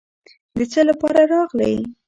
د 0.55 0.57
څه 0.71 0.81
لپاره 0.89 1.21
راغلې. 1.33 1.73